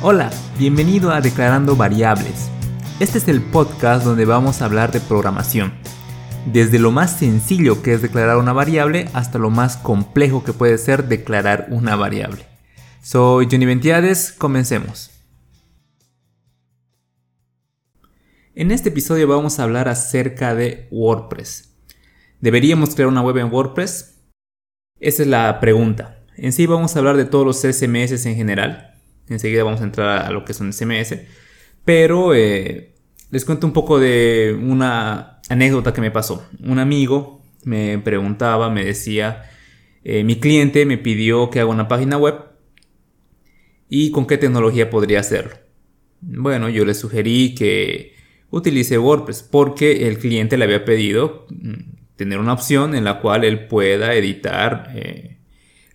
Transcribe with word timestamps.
Hola, 0.00 0.30
bienvenido 0.56 1.10
a 1.10 1.20
Declarando 1.20 1.74
Variables. 1.74 2.48
Este 3.00 3.18
es 3.18 3.26
el 3.26 3.42
podcast 3.42 4.04
donde 4.04 4.26
vamos 4.26 4.62
a 4.62 4.66
hablar 4.66 4.92
de 4.92 5.00
programación. 5.00 5.74
Desde 6.46 6.78
lo 6.78 6.92
más 6.92 7.18
sencillo 7.18 7.82
que 7.82 7.94
es 7.94 8.00
declarar 8.00 8.36
una 8.36 8.52
variable 8.52 9.08
hasta 9.12 9.40
lo 9.40 9.50
más 9.50 9.76
complejo 9.76 10.44
que 10.44 10.52
puede 10.52 10.78
ser 10.78 11.08
declarar 11.08 11.66
una 11.70 11.96
variable. 11.96 12.46
Soy 13.02 13.48
Johnny 13.50 13.66
Ventiades, 13.66 14.30
comencemos. 14.30 15.10
En 18.54 18.70
este 18.70 18.90
episodio 18.90 19.26
vamos 19.26 19.58
a 19.58 19.64
hablar 19.64 19.88
acerca 19.88 20.54
de 20.54 20.86
WordPress. 20.92 21.74
¿Deberíamos 22.40 22.94
crear 22.94 23.08
una 23.08 23.22
web 23.22 23.38
en 23.38 23.52
WordPress? 23.52 24.14
Esa 25.00 25.22
es 25.22 25.28
la 25.28 25.58
pregunta. 25.58 26.24
En 26.36 26.52
sí 26.52 26.66
vamos 26.66 26.94
a 26.94 27.00
hablar 27.00 27.16
de 27.16 27.24
todos 27.24 27.44
los 27.44 27.60
CMS 27.60 28.24
en 28.26 28.36
general. 28.36 28.97
Enseguida 29.30 29.64
vamos 29.64 29.80
a 29.80 29.84
entrar 29.84 30.26
a 30.26 30.30
lo 30.30 30.44
que 30.44 30.54
son 30.54 30.72
CMS. 30.72 31.16
Pero 31.84 32.34
eh, 32.34 32.94
les 33.30 33.44
cuento 33.44 33.66
un 33.66 33.72
poco 33.72 33.98
de 33.98 34.58
una 34.60 35.40
anécdota 35.48 35.92
que 35.92 36.00
me 36.00 36.10
pasó. 36.10 36.46
Un 36.64 36.78
amigo 36.78 37.42
me 37.64 37.98
preguntaba, 37.98 38.70
me 38.70 38.84
decía, 38.84 39.50
eh, 40.04 40.24
mi 40.24 40.36
cliente 40.36 40.86
me 40.86 40.98
pidió 40.98 41.50
que 41.50 41.60
haga 41.60 41.70
una 41.70 41.88
página 41.88 42.16
web 42.16 42.36
y 43.88 44.10
con 44.10 44.26
qué 44.26 44.38
tecnología 44.38 44.90
podría 44.90 45.20
hacerlo. 45.20 45.56
Bueno, 46.20 46.68
yo 46.68 46.84
le 46.84 46.94
sugerí 46.94 47.54
que 47.54 48.14
utilice 48.50 48.98
WordPress 48.98 49.42
porque 49.42 50.08
el 50.08 50.18
cliente 50.18 50.56
le 50.56 50.64
había 50.64 50.84
pedido 50.84 51.46
mm, 51.50 52.16
tener 52.16 52.38
una 52.38 52.52
opción 52.52 52.94
en 52.94 53.04
la 53.04 53.20
cual 53.20 53.44
él 53.44 53.66
pueda 53.66 54.14
editar 54.14 54.92
eh, 54.94 55.37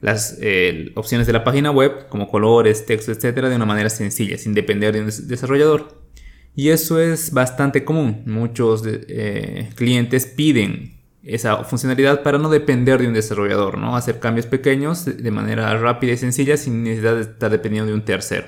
las 0.04 0.38
eh, 0.42 0.92
opciones 0.96 1.28
de 1.28 1.34
la 1.34 1.46
página 1.46 1.72
web 1.72 2.08
como 2.10 2.28
colores, 2.28 2.86
texto, 2.86 3.14
etcétera, 3.14 3.48
de 3.48 3.56
una 3.56 3.66
manera 3.66 3.90
sencilla, 3.90 4.38
sin 4.38 4.54
depender 4.54 4.94
de 4.94 5.00
un 5.00 5.10
desarrollador. 5.28 6.04
Y 6.56 6.70
eso 6.70 7.00
es 7.00 7.32
bastante 7.32 7.86
común. 7.86 8.22
Muchos 8.26 8.84
eh, 8.86 9.70
clientes 9.76 10.26
piden 10.26 10.98
esa 11.24 11.64
funcionalidad 11.64 12.22
para 12.22 12.38
no 12.38 12.50
depender 12.50 13.00
de 13.00 13.08
un 13.08 13.14
desarrollador, 13.14 13.78
¿no? 13.78 13.96
Hacer 13.96 14.20
cambios 14.20 14.46
pequeños 14.46 15.06
de 15.06 15.32
manera 15.32 15.74
rápida 15.78 16.12
y 16.12 16.18
sencilla 16.18 16.58
sin 16.58 16.84
necesidad 16.84 17.16
de 17.16 17.22
estar 17.22 17.50
dependiendo 17.50 17.90
de 17.90 17.96
un 17.96 18.04
tercero. 18.04 18.48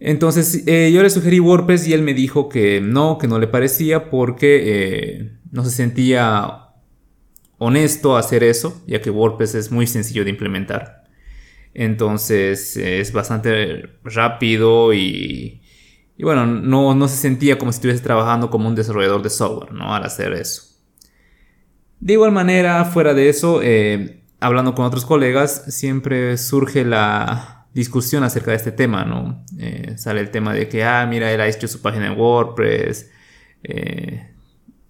Entonces 0.00 0.64
eh, 0.66 0.90
yo 0.92 1.04
le 1.04 1.08
sugerí 1.08 1.38
WordPress 1.38 1.86
y 1.86 1.92
él 1.92 2.02
me 2.02 2.14
dijo 2.14 2.48
que 2.48 2.80
no, 2.80 3.16
que 3.16 3.28
no 3.28 3.38
le 3.38 3.46
parecía 3.46 4.10
porque 4.10 5.30
no 5.52 5.64
se 5.64 5.70
sentía 5.70 6.63
honesto 7.64 8.16
hacer 8.16 8.42
eso, 8.44 8.82
ya 8.86 9.00
que 9.00 9.10
WordPress 9.10 9.54
es 9.54 9.70
muy 9.70 9.86
sencillo 9.86 10.24
de 10.24 10.30
implementar. 10.30 11.04
Entonces 11.74 12.76
es 12.76 13.12
bastante 13.12 13.98
rápido 14.04 14.92
y, 14.92 15.60
bueno, 16.18 16.46
no, 16.46 16.94
no, 16.94 17.08
se 17.08 17.16
sentía 17.16 17.58
como 17.58 17.72
si 17.72 17.76
estuviese 17.76 18.02
trabajando 18.02 18.50
como 18.50 18.68
un 18.68 18.74
desarrollador 18.74 19.22
de 19.22 19.30
software, 19.30 19.72
¿no? 19.72 19.94
Al 19.94 20.04
hacer 20.04 20.32
eso. 20.34 20.62
De 22.00 22.12
igual 22.12 22.32
manera, 22.32 22.84
fuera 22.84 23.14
de 23.14 23.28
eso, 23.28 23.60
eh, 23.62 24.22
hablando 24.40 24.74
con 24.74 24.84
otros 24.84 25.04
colegas, 25.04 25.64
siempre 25.74 26.36
surge 26.36 26.84
la, 26.84 27.54
discusión 27.74 28.22
acerca 28.22 28.52
de 28.52 28.56
este 28.56 28.72
tema, 28.72 29.04
¿no? 29.04 29.44
Eh, 29.58 29.94
sale 29.98 30.20
el 30.20 30.30
tema 30.30 30.54
de 30.54 30.68
que, 30.68 30.84
ah, 30.84 31.04
mira, 31.06 31.32
él 31.32 31.40
ha 31.40 31.52
su 31.52 31.82
página 31.82 32.06
en 32.06 32.18
WordPress. 32.18 33.10
Eh, 33.64 34.33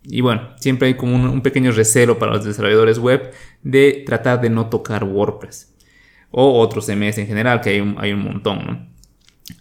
y 0.05 0.21
bueno, 0.21 0.51
siempre 0.57 0.89
hay 0.89 0.95
como 0.95 1.15
un, 1.15 1.41
pequeño 1.41 1.73
recelo 1.73 2.19
para 2.19 2.33
los 2.33 2.45
desarrolladores 2.45 2.99
web 2.99 3.33
de 3.63 4.03
tratar 4.07 4.41
de 4.41 4.51
no 4.51 4.69
tocar 4.69 5.05
WordPress. 5.05 5.75
O 6.31 6.59
otros 6.59 6.87
CMS 6.87 7.19
en 7.19 7.27
general, 7.27 7.61
que 7.61 7.71
hay 7.71 7.81
un, 7.81 7.97
hay 7.99 8.13
un 8.13 8.23
montón. 8.23 8.93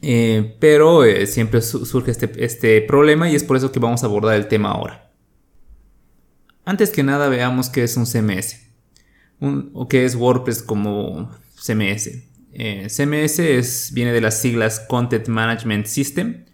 Eh, 0.02 0.58
pero 0.60 1.04
siempre 1.26 1.62
surge 1.62 2.12
este, 2.12 2.32
este 2.44 2.82
problema 2.82 3.30
y 3.30 3.36
es 3.36 3.44
por 3.44 3.58
eso 3.58 3.72
que 3.72 3.80
vamos 3.80 4.04
a 4.04 4.08
abordar 4.08 4.36
el 4.36 4.48
tema 4.48 4.72
ahora. 4.72 5.12
Antes 6.66 6.90
que 6.90 7.04
nada 7.04 7.28
veamos 7.30 7.70
qué 7.70 7.84
es 7.84 7.98
un 7.98 8.06
CMS. 8.06 8.60
o 9.40 9.88
qué 9.88 10.06
es 10.06 10.16
WordPress 10.16 10.64
como 10.64 11.32
CMS. 11.56 12.10
Eh, 12.54 12.88
CMS 12.88 13.92
viene 13.94 14.14
de 14.14 14.22
las 14.22 14.40
siglas 14.40 14.80
Content 14.88 15.28
Management 15.28 15.88
System, 15.88 16.46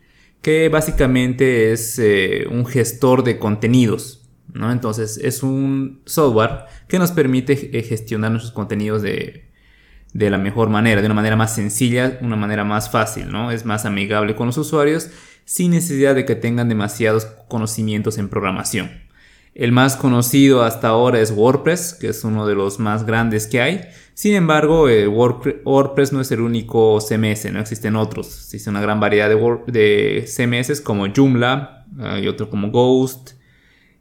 que 0.42 0.70
básicamente 0.70 1.72
es 1.72 2.00
eh, 2.00 2.46
un 2.50 2.66
gestor 2.66 3.24
de 3.24 3.40
contenidos. 3.40 4.28
¿no? 4.54 4.72
Entonces 4.72 5.20
es 5.24 5.44
un 5.44 6.02
software 6.06 6.66
que 6.88 7.00
nos 7.00 7.12
permite 7.12 7.78
eh, 7.78 7.84
gestionar 7.84 8.32
nuestros 8.32 8.54
contenidos 8.54 9.02
de, 9.02 9.50
de, 10.14 10.30
la 10.30 10.38
mejor 10.38 10.70
manera, 10.70 11.02
de 11.02 11.06
una 11.06 11.16
manera 11.16 11.36
más 11.36 11.54
sencilla, 11.54 12.18
una 12.22 12.36
manera 12.36 12.64
más 12.64 12.90
fácil, 12.90 13.32
¿no? 13.32 13.52
Es 13.52 13.66
más 13.66 13.86
amigable 13.86 14.36
con 14.36 14.48
los 14.48 14.58
usuarios 14.58 15.12
sin 15.46 15.72
necesidad 15.72 16.16
de 16.16 16.26
que 16.26 16.36
tengan 16.36 16.70
demasiados 16.70 17.26
conocimientos 17.48 18.18
en 18.18 18.30
programación. 18.30 19.09
El 19.54 19.72
más 19.72 19.96
conocido 19.98 20.64
hasta 20.64 20.90
ahora 20.90 21.20
es 21.20 21.32
WordPress, 21.32 21.94
que 22.00 22.10
es 22.10 22.24
uno 22.24 22.48
de 22.48 22.56
los 22.56 22.80
más 22.80 23.06
grandes 23.06 23.48
que 23.48 23.62
hay. 23.62 23.82
Sin 24.14 24.36
embargo, 24.36 24.90
eh, 24.90 25.08
WordPress 25.08 26.14
no 26.14 26.22
es 26.22 26.32
el 26.32 26.42
único 26.42 27.00
CMS, 27.02 27.52
no 27.52 27.60
existen 27.60 27.96
otros. 27.96 28.28
Existe 28.28 28.70
una 28.70 28.82
gran 28.82 29.00
variedad 29.00 29.30
de, 29.30 30.26
CMS 30.28 30.82
como 30.82 31.08
Joomla, 31.14 31.86
y 32.22 32.28
otro 32.28 32.50
como 32.50 32.70
Ghost. 32.70 33.32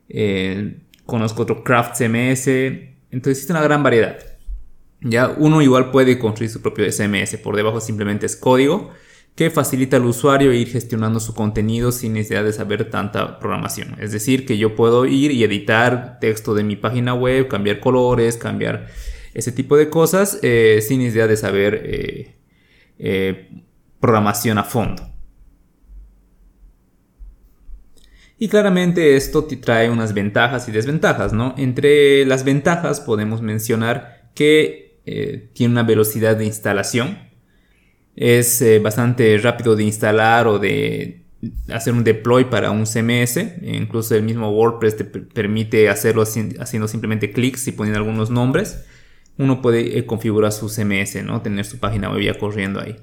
Eh, 0.08 0.81
conozco 1.06 1.42
otro 1.42 1.64
Craft 1.64 1.97
CMS. 1.97 2.48
Entonces 3.10 3.38
existe 3.38 3.53
una 3.53 3.62
gran 3.62 3.82
variedad. 3.82 4.19
Ya 5.00 5.28
uno 5.28 5.62
igual 5.62 5.91
puede 5.91 6.19
construir 6.19 6.50
su 6.50 6.60
propio 6.60 6.84
CMS. 6.91 7.37
Por 7.38 7.56
debajo 7.56 7.81
simplemente 7.81 8.26
es 8.26 8.37
código 8.37 8.91
que 9.38 9.50
facilita 9.50 9.99
al 9.99 10.04
usuario 10.04 10.53
ir 10.53 10.66
gestionando 10.66 11.21
su 11.21 11.32
contenido 11.32 11.93
sin 11.93 12.15
necesidad 12.15 12.43
de 12.43 12.53
saber 12.53 12.91
tanta 12.91 13.38
programación. 13.38 13.94
Es 14.00 14.10
decir, 14.10 14.44
que 14.44 14.59
yo 14.59 14.75
puedo 14.75 15.06
ir 15.06 15.31
y 15.31 15.44
editar 15.44 16.19
texto 16.19 16.56
de 16.56 16.65
mi 16.65 16.75
página 16.75 17.15
web, 17.15 17.47
cambiar 17.47 17.78
colores, 17.78 18.37
cambiar 18.37 18.88
ese 19.34 19.53
tipo 19.53 19.76
de 19.76 19.91
cosas 19.91 20.41
eh, 20.43 20.81
sin 20.82 20.99
necesidad 20.99 21.28
de 21.28 21.37
saber 21.37 21.81
eh, 21.84 22.34
eh, 22.99 23.62
programación 24.00 24.59
a 24.59 24.65
fondo. 24.65 25.09
Y 28.41 28.49
claramente 28.49 29.15
esto 29.15 29.44
te 29.44 29.55
trae 29.55 29.88
unas 29.88 30.15
ventajas 30.15 30.69
y 30.69 30.72
desventajas, 30.72 31.32
¿no? 31.32 31.55
Entre 31.56 32.26
las 32.26 32.43
ventajas 32.43 33.00
podemos 33.00 33.41
mencionar 33.41 34.32
que 34.34 34.99
tiene 35.55 35.72
una 35.72 35.84
velocidad 35.84 36.37
de 36.37 36.44
instalación 36.44 37.27
es 38.20 38.60
eh, 38.62 38.80
bastante 38.80 39.38
rápido 39.38 39.76
de 39.76 39.84
instalar 39.84 40.48
o 40.48 40.58
de 40.58 41.22
hacer 41.72 41.92
un 41.92 42.02
deploy 42.02 42.46
para 42.46 42.72
un 42.72 42.84
CMS. 42.84 43.36
Incluso 43.62 44.16
el 44.16 44.24
mismo 44.24 44.50
WordPress 44.50 44.96
te 44.96 45.04
permite 45.04 45.88
hacerlo 45.88 46.22
haciendo 46.22 46.88
simplemente 46.88 47.30
clics 47.30 47.68
y 47.68 47.72
poniendo 47.72 47.98
algunos 47.98 48.28
nombres. 48.28 48.84
Uno 49.36 49.62
puede 49.62 49.98
eh, 49.98 50.04
configurar 50.04 50.50
su 50.50 50.68
CMS, 50.68 51.22
¿no? 51.24 51.42
Tener 51.42 51.64
su 51.64 51.78
página 51.78 52.10
web 52.10 52.22
ya 52.22 52.36
corriendo 52.36 52.80
ahí. 52.80 52.96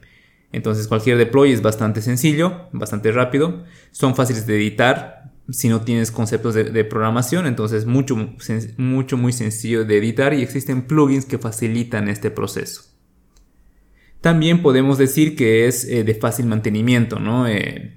Entonces 0.51 0.89
cualquier 0.89 1.17
deploy 1.17 1.53
es 1.53 1.61
bastante 1.61 2.01
sencillo, 2.01 2.67
bastante 2.73 3.13
rápido. 3.13 3.63
Son 3.91 4.15
fáciles 4.15 4.45
de 4.45 4.57
editar 4.57 5.31
si 5.49 5.69
no 5.69 5.81
tienes 5.81 6.11
conceptos 6.11 6.55
de, 6.55 6.83
programación. 6.83 7.47
Entonces 7.47 7.85
mucho, 7.85 8.17
mucho, 8.77 9.15
muy 9.15 9.31
sencillo 9.31 9.85
de 9.85 9.97
editar 9.97 10.33
y 10.33 10.41
existen 10.41 10.81
plugins 10.81 11.25
que 11.25 11.37
facilitan 11.37 12.09
este 12.09 12.31
proceso. 12.31 12.94
También 14.25 14.63
podemos 14.63 14.97
decir 14.97 15.35
que 15.35 15.67
es 15.67 15.85
eh, 15.85 16.03
de 16.03 16.15
fácil 16.15 16.47
mantenimiento. 16.47 17.19
Eh, 17.47 17.95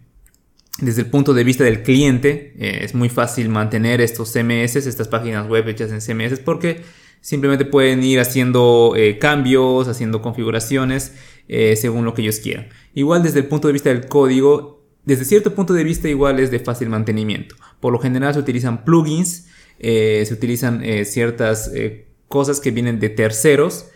desde 0.78 1.00
el 1.00 1.06
punto 1.08 1.32
de 1.32 1.42
vista 1.42 1.64
del 1.64 1.82
cliente, 1.82 2.52
eh, 2.58 2.80
es 2.82 2.94
muy 2.94 3.08
fácil 3.08 3.48
mantener 3.48 4.02
estos 4.02 4.30
CMS, 4.30 4.76
estas 4.76 5.08
páginas 5.08 5.48
web 5.48 5.66
hechas 5.66 5.90
en 5.90 6.02
CMS, 6.02 6.40
porque 6.40 6.82
simplemente 7.22 7.64
pueden 7.64 8.04
ir 8.04 8.20
haciendo 8.20 8.94
cambios, 9.18 9.88
haciendo 9.88 10.20
configuraciones 10.20 11.14
según 11.76 12.04
lo 12.04 12.12
que 12.12 12.20
ellos 12.20 12.40
quieran. 12.40 12.68
Igual 12.92 13.22
desde 13.22 13.38
el 13.38 13.46
punto 13.46 13.68
de 13.68 13.72
vista 13.72 13.88
del 13.88 14.06
código, 14.06 14.84
desde 15.06 15.24
cierto 15.24 15.54
punto 15.54 15.72
de 15.72 15.82
vista 15.82 16.10
igual 16.10 16.40
es 16.40 16.50
de 16.50 16.58
fácil 16.58 16.90
mantenimiento. 16.90 17.54
Por 17.80 17.94
lo 17.94 18.00
general 18.00 18.34
se 18.34 18.40
utilizan 18.40 18.84
plugins, 18.84 19.46
se 19.78 20.30
utilizan 20.30 20.82
ciertas 21.06 21.72
cosas 22.28 22.60
que 22.60 22.70
vienen 22.70 23.00
de 23.00 23.08
terceros, 23.08 23.86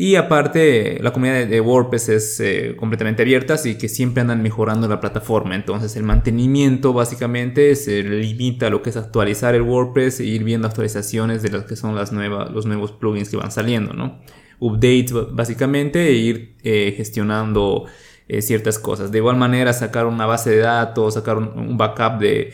y 0.00 0.14
aparte, 0.14 1.00
la 1.02 1.12
comunidad 1.12 1.48
de 1.48 1.60
WordPress 1.60 2.08
es 2.08 2.38
eh, 2.38 2.76
completamente 2.76 3.22
abierta, 3.22 3.54
así 3.54 3.76
que 3.76 3.88
siempre 3.88 4.20
andan 4.20 4.44
mejorando 4.44 4.86
la 4.86 5.00
plataforma. 5.00 5.56
Entonces, 5.56 5.96
el 5.96 6.04
mantenimiento 6.04 6.92
básicamente 6.92 7.74
se 7.74 8.04
limita 8.04 8.68
a 8.68 8.70
lo 8.70 8.80
que 8.80 8.90
es 8.90 8.96
actualizar 8.96 9.56
el 9.56 9.62
WordPress 9.62 10.20
e 10.20 10.24
ir 10.24 10.44
viendo 10.44 10.68
actualizaciones 10.68 11.42
de 11.42 11.50
las 11.50 11.64
que 11.64 11.74
son 11.74 11.96
las 11.96 12.12
nuevas, 12.12 12.48
los 12.52 12.64
nuevos 12.64 12.92
plugins 12.92 13.28
que 13.28 13.38
van 13.38 13.50
saliendo, 13.50 13.92
¿no? 13.92 14.20
Updates 14.60 15.12
básicamente 15.32 16.06
e 16.06 16.12
ir 16.12 16.54
eh, 16.62 16.94
gestionando 16.96 17.86
eh, 18.28 18.40
ciertas 18.40 18.78
cosas. 18.78 19.10
De 19.10 19.18
igual 19.18 19.36
manera, 19.36 19.72
sacar 19.72 20.06
una 20.06 20.26
base 20.26 20.50
de 20.50 20.58
datos, 20.58 21.14
sacar 21.14 21.38
un, 21.38 21.76
backup 21.76 22.20
de, 22.20 22.52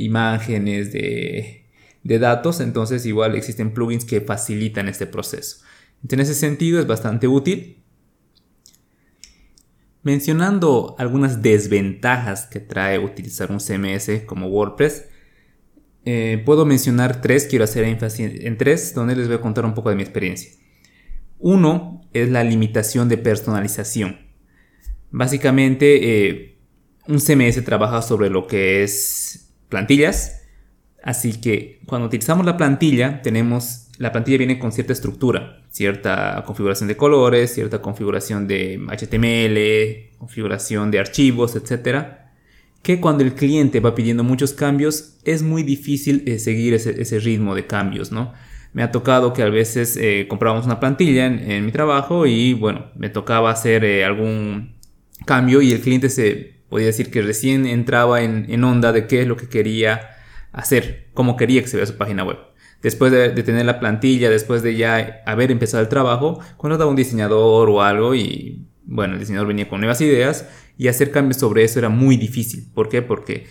imágenes, 0.00 0.92
de, 0.92 1.64
de 2.02 2.18
datos. 2.18 2.58
Entonces, 2.58 3.06
igual 3.06 3.36
existen 3.36 3.72
plugins 3.72 4.04
que 4.04 4.20
facilitan 4.20 4.88
este 4.88 5.06
proceso. 5.06 5.58
En 6.08 6.20
ese 6.20 6.34
sentido 6.34 6.80
es 6.80 6.86
bastante 6.86 7.28
útil. 7.28 7.82
Mencionando 10.02 10.96
algunas 10.98 11.42
desventajas 11.42 12.46
que 12.46 12.58
trae 12.58 12.98
utilizar 12.98 13.52
un 13.52 13.60
CMS 13.60 14.24
como 14.26 14.48
WordPress, 14.48 15.04
eh, 16.04 16.42
puedo 16.44 16.66
mencionar 16.66 17.20
tres, 17.20 17.46
quiero 17.46 17.64
hacer 17.64 17.84
énfasis 17.84 18.32
en 18.40 18.58
tres, 18.58 18.94
donde 18.94 19.14
les 19.14 19.28
voy 19.28 19.36
a 19.36 19.40
contar 19.40 19.64
un 19.64 19.74
poco 19.74 19.90
de 19.90 19.96
mi 19.96 20.02
experiencia. 20.02 20.50
Uno 21.38 22.00
es 22.12 22.28
la 22.30 22.42
limitación 22.42 23.08
de 23.08 23.18
personalización. 23.18 24.18
Básicamente, 25.10 26.28
eh, 26.28 26.58
un 27.06 27.20
CMS 27.20 27.64
trabaja 27.64 28.02
sobre 28.02 28.30
lo 28.30 28.46
que 28.46 28.82
es 28.82 29.54
plantillas, 29.68 30.42
así 31.02 31.40
que 31.40 31.80
cuando 31.86 32.06
utilizamos 32.06 32.46
la 32.46 32.56
plantilla, 32.56 33.22
tenemos, 33.22 33.81
la 34.02 34.10
plantilla 34.10 34.36
viene 34.36 34.58
con 34.58 34.72
cierta 34.72 34.92
estructura, 34.92 35.62
cierta 35.70 36.42
configuración 36.44 36.88
de 36.88 36.96
colores, 36.96 37.54
cierta 37.54 37.80
configuración 37.80 38.48
de 38.48 38.80
HTML, 38.88 40.18
configuración 40.18 40.90
de 40.90 40.98
archivos, 40.98 41.54
etc. 41.54 42.06
Que 42.82 43.00
cuando 43.00 43.22
el 43.22 43.34
cliente 43.34 43.78
va 43.78 43.94
pidiendo 43.94 44.24
muchos 44.24 44.54
cambios 44.54 45.18
es 45.22 45.44
muy 45.44 45.62
difícil 45.62 46.24
eh, 46.26 46.40
seguir 46.40 46.74
ese, 46.74 47.20
ritmo 47.20 47.54
de 47.54 47.68
cambios, 47.68 48.10
¿no? 48.10 48.32
Me 48.72 48.82
ha 48.82 48.90
tocado 48.90 49.32
que 49.32 49.44
a 49.44 49.48
veces 49.48 49.96
eh, 49.96 50.26
comprábamos 50.28 50.66
una 50.66 50.80
plantilla 50.80 51.26
en, 51.26 51.64
mi 51.64 51.70
trabajo 51.70 52.26
y 52.26 52.54
bueno, 52.54 52.86
me 52.96 53.08
tocaba 53.08 53.52
hacer 53.52 53.84
eh, 53.84 54.04
algún 54.04 54.74
cambio 55.26 55.62
y 55.62 55.70
el 55.70 55.80
cliente 55.80 56.08
se 56.08 56.54
podía 56.68 56.86
decir 56.86 57.12
que 57.12 57.22
recién 57.22 57.66
entraba 57.66 58.22
en, 58.22 58.46
en 58.48 58.64
onda 58.64 58.90
de 58.90 59.06
qué 59.06 59.22
es 59.22 59.28
lo 59.28 59.36
que 59.36 59.48
quería 59.48 60.10
hacer, 60.50 61.06
cómo 61.14 61.36
quería 61.36 61.62
que 61.62 61.68
se 61.68 61.76
vea 61.76 61.86
su 61.86 61.96
página 61.96 62.24
web 62.24 62.51
después 62.82 63.12
de, 63.12 63.30
tener 63.42 63.64
la 63.64 63.80
plantilla, 63.80 64.28
después 64.28 64.62
de 64.62 64.76
ya 64.76 65.22
haber 65.24 65.50
empezado 65.50 65.82
el 65.82 65.88
trabajo, 65.88 66.40
contrataba 66.56 66.90
un 66.90 66.96
diseñador 66.96 67.70
o 67.70 67.82
algo 67.82 68.14
y 68.14 68.66
bueno, 68.84 69.14
el 69.14 69.20
diseñador 69.20 69.48
venía 69.48 69.68
con 69.68 69.80
nuevas 69.80 70.00
ideas 70.00 70.48
y 70.76 70.88
hacer 70.88 71.10
cambios 71.10 71.38
sobre 71.38 71.64
eso 71.64 71.78
era 71.78 71.88
muy 71.88 72.16
difícil. 72.16 72.66
¿Por 72.74 72.88
qué? 72.88 73.00
Porque 73.00 73.46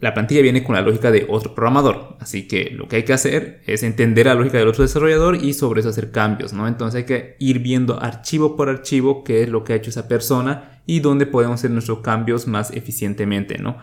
la 0.00 0.12
plantilla 0.12 0.42
viene 0.42 0.64
con 0.64 0.74
la 0.74 0.82
lógica 0.82 1.10
de 1.10 1.26
otro 1.30 1.54
programador. 1.54 2.16
Así 2.20 2.46
que 2.48 2.70
lo 2.70 2.88
que 2.88 2.96
hay 2.96 3.02
que 3.04 3.12
hacer 3.12 3.62
es 3.66 3.82
entender 3.82 4.26
la 4.26 4.34
lógica 4.34 4.58
del 4.58 4.68
otro 4.68 4.82
desarrollador 4.82 5.36
y 5.36 5.54
sobre 5.54 5.80
eso 5.80 5.88
hacer 5.88 6.10
cambios, 6.10 6.52
¿no? 6.52 6.66
Entonces 6.68 6.98
hay 6.98 7.04
que 7.04 7.36
ir 7.38 7.60
viendo 7.60 8.02
archivo 8.02 8.56
por 8.56 8.68
archivo 8.68 9.24
qué 9.24 9.44
es 9.44 9.48
lo 9.48 9.64
que 9.64 9.72
ha 9.72 9.76
hecho 9.76 9.90
esa 9.90 10.08
persona 10.08 10.82
y 10.84 11.00
dónde 11.00 11.26
podemos 11.26 11.60
hacer 11.60 11.70
nuestros 11.70 12.00
cambios 12.00 12.46
más 12.46 12.70
eficientemente, 12.72 13.58
¿no? 13.58 13.78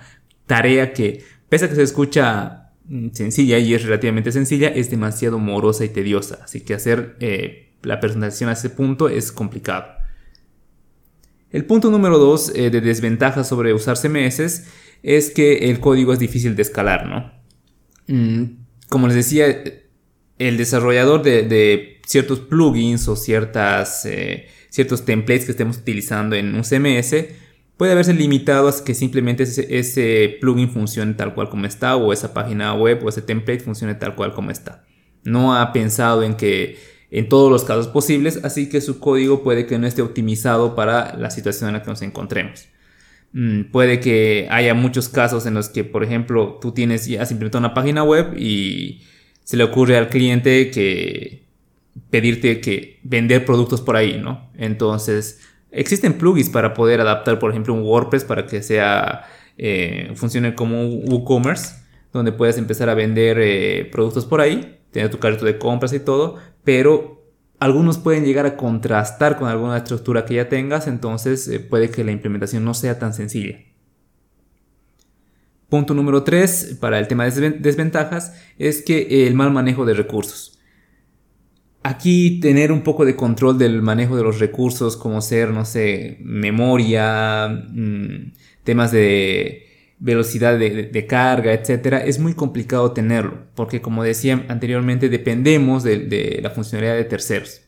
Tarea 0.46 0.94
que, 0.94 1.24
pese 1.50 1.66
a 1.66 1.70
que 1.70 1.76
se 1.76 1.84
escucha 1.84 2.61
sencilla 3.14 3.58
y 3.60 3.74
es 3.74 3.84
relativamente 3.84 4.32
sencilla, 4.32 4.68
es 4.70 4.90
demasiado 4.90 5.40
morosa 5.40 5.86
y 5.86 5.90
tediosa. 5.90 6.40
Así 6.44 6.62
que 6.62 6.74
hacer 6.74 7.16
eh, 7.20 7.74
la 7.84 8.00
personalización 8.00 8.50
a 8.50 8.54
ese 8.54 8.70
punto 8.70 9.10
es 9.10 9.32
complicado. 9.32 9.86
El 11.50 11.66
punto 11.66 11.90
número 11.90 12.18
2 12.18 12.54
eh, 12.56 12.70
de 12.70 12.82
desventaja 12.82 13.44
sobre 13.44 13.74
usar 13.74 13.98
CMS 13.98 14.66
es 15.04 15.30
que 15.32 15.70
el 15.70 15.80
código 15.80 16.14
es 16.14 16.20
difícil 16.20 16.56
de 16.56 16.62
escalar, 16.62 17.08
¿no? 17.08 17.32
Mm, 18.08 18.62
como 18.90 19.08
les 19.08 19.16
decía, 19.16 19.64
el 20.38 20.58
desarrollador 20.58 21.24
de, 21.24 22.00
ciertos 22.06 22.40
plugins 22.40 23.08
o 23.08 23.16
ciertas, 23.16 24.06
eh, 24.06 24.48
ciertos 24.70 25.06
templates 25.06 25.46
que 25.46 25.52
estemos 25.52 25.78
utilizando 25.78 26.36
en 26.36 26.56
un 26.56 26.64
CMS 26.64 27.16
puede 27.82 27.94
haberse 27.94 28.14
limitado 28.14 28.70
a 28.70 28.84
que 28.86 28.94
simplemente 28.94 29.42
ese, 29.42 30.38
plugin 30.40 30.70
funcione 30.70 31.16
tal 31.16 31.34
cual 31.34 31.50
como 31.50 31.66
está 31.66 31.96
o 31.96 32.14
esa 32.14 32.32
página 32.32 32.76
web 32.76 33.04
o 33.04 33.10
ese 33.10 33.24
template 33.24 33.62
funcione 33.62 33.96
tal 33.96 34.14
cual 34.14 34.36
como 34.36 34.52
está. 34.52 34.84
No 35.24 35.56
ha 35.56 35.74
pensado 35.74 36.22
en 36.22 36.36
que 36.36 36.78
en 37.10 37.28
todos 37.28 37.50
los 37.50 37.64
casos 37.64 37.88
posibles, 37.88 38.42
así 38.44 38.70
que 38.70 38.82
su 38.82 39.00
código 39.00 39.42
puede 39.42 39.66
que 39.66 39.80
no 39.80 39.88
esté 39.88 40.04
optimizado 40.04 40.76
para 40.76 41.18
la 41.18 41.32
situación 41.32 41.70
en 41.70 41.74
la 41.74 41.82
que 41.82 41.90
nos 41.90 42.04
encontremos. 42.04 42.68
Mm, 43.34 43.72
puede 43.72 44.00
que 44.00 44.48
haya 44.52 44.76
muchos 44.76 45.10
casos 45.10 45.48
en 45.48 45.56
los 45.56 45.68
que, 45.70 45.84
por 45.84 46.04
ejemplo, 46.04 46.60
tú 46.62 46.74
tienes 46.74 47.08
ya 47.08 47.24
has 47.24 47.32
implementado 47.32 47.66
una 47.66 47.74
página 47.74 48.04
web 48.04 48.38
y 48.38 49.02
se 49.44 49.58
le 49.58 49.64
ocurre 49.64 49.98
al 49.98 50.10
cliente 50.10 50.70
que 50.70 51.48
pedirte 52.12 52.62
que 52.62 53.00
vender 53.02 53.44
productos 53.44 53.82
por 53.82 53.96
ahí, 53.96 54.22
¿no? 54.24 54.52
Entonces, 54.56 55.40
Existen 55.72 56.18
plugins 56.18 56.50
para 56.50 56.74
poder 56.74 57.02
adaptar, 57.02 57.40
por 57.40 57.52
ejemplo, 57.52 57.74
un 57.74 57.84
WordPress 57.84 58.26
para 58.26 58.46
que 58.46 58.62
sea 58.62 59.26
eh, 59.58 60.12
funcione 60.16 60.56
como 60.56 60.82
un 60.82 61.10
WooCommerce, 61.10 61.76
donde 62.12 62.32
puedes 62.32 62.58
empezar 62.58 62.90
a 62.90 62.94
vender 62.94 63.38
eh, 63.40 63.90
productos 63.92 64.26
por 64.26 64.42
ahí, 64.42 64.80
tener 64.92 65.10
tu 65.10 65.20
carrito 65.20 65.46
de 65.46 65.58
compras 65.58 65.94
y 65.94 66.00
todo, 66.00 66.38
pero 66.64 67.24
algunos 67.60 67.98
pueden 67.98 68.26
llegar 68.26 68.46
a 68.46 68.58
contrastar 68.58 69.38
con 69.38 69.48
alguna 69.48 69.78
estructura 69.78 70.26
que 70.26 70.36
ya 70.36 70.50
tengas, 70.50 70.88
entonces 70.88 71.48
eh, 71.48 71.60
puede 71.60 71.90
que 71.90 72.04
la 72.04 72.12
implementación 72.12 72.66
no 72.66 72.74
sea 72.74 73.00
tan 73.00 73.14
sencilla. 73.14 73.60
Punto 75.70 75.94
número 75.94 76.24
3 76.24 76.80
para 76.82 77.00
el 77.00 77.08
tema 77.08 77.24
de 77.24 77.52
desventajas 77.52 78.34
es 78.58 78.82
que 78.82 79.26
el 79.26 79.36
mal 79.36 79.52
manejo 79.52 79.86
de 79.86 79.94
recursos. 79.94 80.60
Aquí 81.84 82.40
tener 82.40 82.72
un 82.72 82.84
poco 82.84 83.06
de 83.06 83.16
control 83.16 83.58
del 83.58 83.82
manejo 83.82 84.16
de 84.16 84.24
los 84.24 84.40
recursos, 84.40 84.98
como 84.98 85.20
ser, 85.22 85.50
no 85.50 85.66
sé, 85.66 86.18
memoria, 86.22 87.48
mm, 87.48 88.34
temas 88.64 88.92
de 88.92 89.68
velocidad 90.02 90.58
de, 90.58 91.06
carga, 91.08 91.54
etcétera, 91.54 92.04
es 92.04 92.20
muy 92.20 92.34
complicado 92.34 92.92
tenerlo, 92.92 93.46
porque 93.56 93.82
como 93.82 94.04
decía 94.04 94.46
anteriormente, 94.50 95.10
dependemos 95.10 95.84
de, 95.84 96.40
la 96.42 96.50
funcionalidad 96.50 96.96
de 96.96 97.04
terceros. 97.06 97.62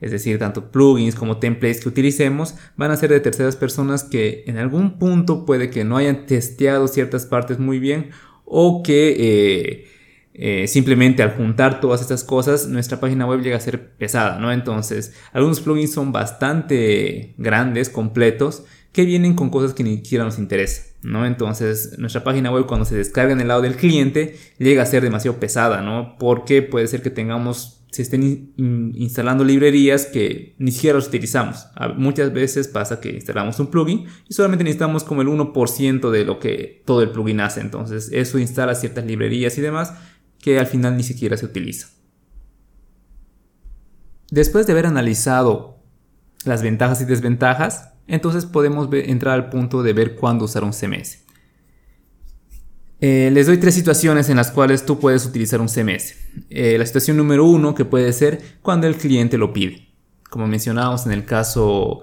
Es 0.00 0.10
decir, 0.10 0.38
tanto 0.38 0.70
plugins 0.70 1.14
como 1.14 1.38
templates 1.38 1.80
que 1.80 1.88
utilicemos 1.88 2.54
van 2.76 2.90
a 2.90 2.96
ser 2.96 3.10
de 3.10 3.20
terceras 3.20 3.56
personas 3.56 4.04
que 4.04 4.44
en 4.46 4.58
algún 4.58 4.98
punto 4.98 5.44
puede 5.44 5.70
que 5.70 5.84
no 5.84 5.96
hayan 5.96 6.26
testeado 6.26 6.86
ciertas 6.88 7.26
partes 7.26 7.58
muy 7.58 7.78
bien 7.78 8.10
o 8.44 8.82
que 8.82 9.16
eh, 9.18 9.86
eh, 10.40 10.68
simplemente 10.68 11.24
al 11.24 11.34
juntar 11.34 11.80
todas 11.80 12.00
estas 12.00 12.22
cosas, 12.22 12.68
nuestra 12.68 13.00
página 13.00 13.26
web 13.26 13.40
llega 13.40 13.56
a 13.56 13.60
ser 13.60 13.90
pesada, 13.96 14.38
¿no? 14.38 14.52
Entonces, 14.52 15.12
algunos 15.32 15.60
plugins 15.60 15.92
son 15.92 16.12
bastante 16.12 17.34
grandes, 17.38 17.90
completos, 17.90 18.62
que 18.92 19.04
vienen 19.04 19.34
con 19.34 19.50
cosas 19.50 19.74
que 19.74 19.82
ni 19.82 19.96
siquiera 19.96 20.22
nos 20.22 20.38
interesan, 20.38 20.94
¿no? 21.02 21.26
Entonces, 21.26 21.98
nuestra 21.98 22.22
página 22.22 22.52
web 22.52 22.66
cuando 22.66 22.84
se 22.84 22.94
descarga 22.94 23.32
en 23.32 23.40
el 23.40 23.48
lado 23.48 23.62
del 23.62 23.74
cliente 23.74 24.36
llega 24.58 24.84
a 24.84 24.86
ser 24.86 25.02
demasiado 25.02 25.40
pesada, 25.40 25.82
¿no? 25.82 26.14
Porque 26.20 26.62
puede 26.62 26.86
ser 26.86 27.02
que 27.02 27.10
tengamos, 27.10 27.82
se 27.90 28.02
estén 28.02 28.52
instalando 28.94 29.42
librerías 29.42 30.06
que 30.06 30.54
ni 30.58 30.70
siquiera 30.70 30.98
las 30.98 31.08
utilizamos. 31.08 31.66
Muchas 31.96 32.32
veces 32.32 32.68
pasa 32.68 33.00
que 33.00 33.10
instalamos 33.10 33.58
un 33.58 33.72
plugin 33.72 34.06
y 34.28 34.34
solamente 34.34 34.62
necesitamos 34.62 35.02
como 35.02 35.22
el 35.22 35.28
1% 35.28 36.10
de 36.10 36.24
lo 36.24 36.38
que 36.38 36.84
todo 36.86 37.02
el 37.02 37.10
plugin 37.10 37.40
hace. 37.40 37.60
Entonces, 37.60 38.10
eso 38.12 38.38
instala 38.38 38.76
ciertas 38.76 39.04
librerías 39.04 39.58
y 39.58 39.62
demás 39.62 39.94
que 40.40 40.58
al 40.58 40.66
final 40.66 40.96
ni 40.96 41.02
siquiera 41.02 41.36
se 41.36 41.46
utiliza. 41.46 41.88
Después 44.30 44.66
de 44.66 44.72
haber 44.72 44.86
analizado 44.86 45.78
las 46.44 46.62
ventajas 46.62 47.00
y 47.00 47.04
desventajas, 47.04 47.90
entonces 48.06 48.46
podemos 48.46 48.88
entrar 48.92 49.34
al 49.34 49.50
punto 49.50 49.82
de 49.82 49.92
ver 49.92 50.16
cuándo 50.16 50.44
usar 50.44 50.64
un 50.64 50.72
CMS. 50.72 51.28
Eh, 53.00 53.30
les 53.32 53.46
doy 53.46 53.58
tres 53.58 53.74
situaciones 53.74 54.28
en 54.28 54.36
las 54.36 54.50
cuales 54.50 54.84
tú 54.84 54.98
puedes 54.98 55.24
utilizar 55.24 55.60
un 55.60 55.68
CMS. 55.68 56.16
Eh, 56.50 56.76
la 56.78 56.84
situación 56.84 57.16
número 57.16 57.44
uno 57.44 57.74
que 57.74 57.84
puede 57.84 58.12
ser 58.12 58.40
cuando 58.60 58.86
el 58.86 58.96
cliente 58.96 59.38
lo 59.38 59.52
pide. 59.52 59.88
Como 60.28 60.46
mencionábamos 60.46 61.06
en 61.06 61.12
el 61.12 61.24
caso 61.24 62.00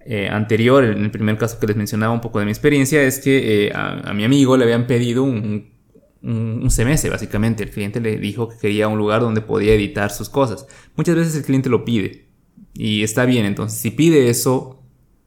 eh, 0.00 0.28
anterior, 0.28 0.84
en 0.84 1.04
el 1.04 1.10
primer 1.10 1.36
caso 1.36 1.60
que 1.60 1.66
les 1.66 1.76
mencionaba 1.76 2.14
un 2.14 2.20
poco 2.20 2.38
de 2.38 2.46
mi 2.46 2.50
experiencia, 2.50 3.02
es 3.02 3.18
que 3.20 3.70
a, 3.74 4.12
mi 4.14 4.24
amigo 4.24 4.56
le 4.56 4.64
habían 4.64 4.86
pedido 4.86 5.22
un 5.22 5.77
un, 6.22 6.68
CMS, 6.70 7.08
básicamente. 7.10 7.64
El 7.64 7.70
cliente 7.70 8.00
le 8.00 8.18
dijo 8.18 8.48
que 8.48 8.58
quería 8.58 8.88
un 8.88 8.98
lugar 8.98 9.20
donde 9.20 9.40
podía 9.40 9.74
editar 9.74 10.10
sus 10.10 10.28
cosas. 10.28 10.66
Muchas 10.96 11.16
veces 11.16 11.36
el 11.36 11.44
cliente 11.44 11.68
lo 11.68 11.84
pide 11.84 12.26
y 12.74 13.02
está 13.02 13.24
bien. 13.24 13.44
Entonces, 13.44 13.78
si 13.78 13.90
pide 13.90 14.30
eso, 14.30 14.82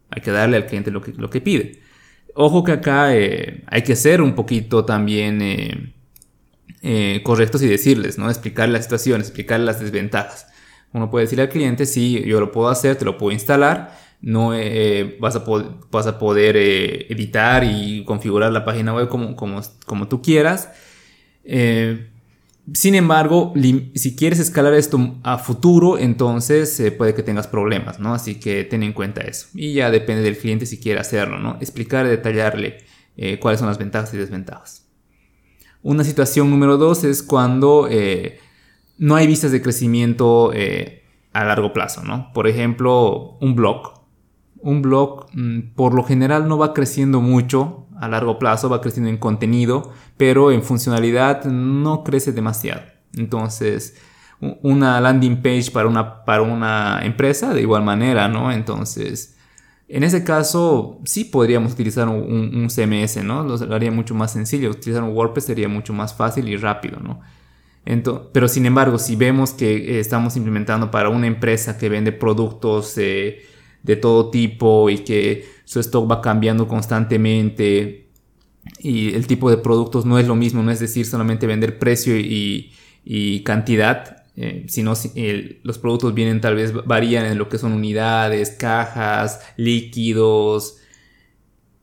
hay 0.09 0.21
que 0.21 0.31
darle 0.31 0.57
al 0.57 0.65
cliente 0.65 0.91
lo 0.91 1.01
que, 1.01 1.13
lo 1.13 1.29
que 1.29 1.41
pide. 1.41 1.81
Ojo 2.33 2.63
que 2.63 2.71
acá 2.71 3.15
eh, 3.15 3.63
hay 3.67 3.83
que 3.83 3.95
ser 3.95 4.21
un 4.21 4.35
poquito 4.35 4.85
también 4.85 5.41
eh, 5.41 5.93
eh, 6.81 7.21
correctos 7.23 7.61
y 7.61 7.67
decirles, 7.67 8.17
¿no? 8.17 8.29
Explicar 8.29 8.69
la 8.69 8.81
situación, 8.81 9.21
explicar 9.21 9.59
las 9.59 9.79
desventajas. 9.79 10.47
Uno 10.93 11.09
puede 11.09 11.25
decirle 11.25 11.43
al 11.43 11.49
cliente, 11.49 11.85
sí, 11.85 12.21
yo 12.25 12.39
lo 12.39 12.51
puedo 12.51 12.69
hacer, 12.69 12.95
te 12.95 13.05
lo 13.05 13.17
puedo 13.17 13.31
instalar, 13.31 13.97
no 14.21 14.51
vas, 15.19 15.35
a 15.35 15.43
vas, 15.89 16.07
a 16.07 16.19
poder 16.19 16.55
editar 16.55 17.63
y 17.63 18.03
configurar 18.05 18.51
la 18.51 18.65
página 18.65 18.93
web 18.93 19.07
como, 19.07 19.35
como, 19.35 19.61
como 19.85 20.07
tú 20.07 20.21
quieras, 20.21 20.69
eh, 21.43 22.07
sin 22.73 22.95
embargo, 22.95 23.53
si 23.95 24.15
quieres 24.15 24.39
escalar 24.39 24.73
esto 24.73 25.15
a 25.23 25.37
futuro, 25.39 25.97
entonces 25.97 26.79
eh, 26.79 26.91
puede 26.91 27.13
que 27.15 27.23
tengas 27.23 27.47
problemas, 27.47 27.99
¿no? 27.99 28.13
Así 28.13 28.39
que 28.39 28.63
ten 28.63 28.83
en 28.83 28.93
cuenta 28.93 29.21
eso. 29.21 29.47
Y 29.55 29.73
ya 29.73 29.89
depende 29.89 30.21
del 30.21 30.37
cliente 30.37 30.65
si 30.65 30.79
quiere 30.79 30.99
hacerlo, 30.99 31.39
¿no? 31.39 31.57
Explicar, 31.59 32.07
detallarle 32.07 32.77
eh, 33.17 33.39
cuáles 33.39 33.59
son 33.59 33.67
las 33.67 33.79
ventajas 33.79 34.13
y 34.13 34.17
desventajas. 34.17 34.87
Una 35.81 36.03
situación 36.03 36.51
número 36.51 36.77
dos 36.77 37.03
es 37.03 37.23
cuando 37.23 37.89
no 38.99 39.15
hay 39.15 39.25
vistas 39.25 39.51
de 39.51 39.63
crecimiento 39.63 40.51
a 41.33 41.43
largo 41.43 41.73
plazo, 41.73 42.03
¿no? 42.03 42.31
Por 42.33 42.47
ejemplo, 42.47 43.37
un 43.41 43.55
blog 43.55 44.00
un 44.61 44.81
blog 44.81 45.27
mm, 45.33 45.73
por 45.75 45.93
lo 45.93 46.03
general 46.03 46.47
no 46.47 46.57
va 46.57 46.73
creciendo 46.73 47.21
mucho 47.21 47.87
a 47.99 48.07
largo 48.07 48.39
plazo, 48.39 48.69
va 48.69 48.81
creciendo 48.81 49.09
en 49.09 49.17
contenido, 49.17 49.91
pero 50.17 50.51
en 50.51 50.63
funcionalidad 50.63 51.45
no 51.45 52.03
crece 52.03 52.31
demasiado. 52.31 52.81
Entonces, 53.15 53.95
una 54.63 54.99
landing 54.99 55.41
page 55.41 55.69
para 55.71 55.87
una, 55.87 56.25
para 56.25 56.41
una 56.41 57.01
empresa 57.03 57.53
de 57.53 57.61
igual 57.61 57.83
manera, 57.83 58.27
¿no? 58.27 58.51
Entonces, 58.51 59.37
en 59.87 60.03
ese 60.03 60.23
caso, 60.23 60.99
sí 61.03 61.25
podríamos 61.25 61.73
utilizar 61.73 62.07
un, 62.07 62.69
CMS, 62.69 63.23
¿no? 63.23 63.43
Lo 63.43 63.75
haría 63.75 63.91
mucho 63.91 64.15
más 64.15 64.31
sencillo. 64.31 64.71
Utilizar 64.71 65.03
un 65.03 65.15
WordPress 65.15 65.45
sería 65.45 65.67
mucho 65.67 65.93
más 65.93 66.13
fácil 66.13 66.47
y 66.47 66.57
rápido, 66.57 66.99
¿no? 66.99 67.19
pero 68.31 68.47
sin 68.47 68.67
embargo, 68.67 68.99
si 68.99 69.15
vemos 69.15 69.53
que 69.53 69.99
estamos 69.99 70.37
implementando 70.37 70.91
para 70.91 71.09
una 71.09 71.25
empresa 71.25 71.79
que 71.79 71.89
vende 71.89 72.11
productos 72.11 72.95
eh, 72.99 73.41
de 73.83 73.95
todo 73.95 74.29
tipo 74.29 74.89
y 74.89 74.99
que 74.99 75.45
su 75.65 75.79
stock 75.79 76.09
va 76.09 76.21
cambiando 76.21 76.67
constantemente. 76.67 78.09
Y 78.79 79.13
el 79.13 79.27
tipo 79.27 79.49
de 79.49 79.57
productos 79.57 80.05
no 80.05 80.19
es 80.19 80.27
lo 80.27 80.35
mismo, 80.35 80.61
no 80.63 80.71
es 80.71 80.79
decir 80.79 81.05
solamente 81.05 81.47
vender 81.47 81.79
precio 81.79 82.17
y, 82.17 82.71
cantidad, 83.43 84.23
eh, 84.35 84.65
sino 84.69 84.93
los 85.63 85.77
productos 85.79 86.13
vienen 86.13 86.41
tal 86.41 86.55
vez 86.55 86.73
varían 86.85 87.25
en 87.25 87.37
lo 87.37 87.49
que 87.49 87.57
son 87.57 87.73
unidades, 87.73 88.51
cajas, 88.51 89.41
líquidos 89.57 90.77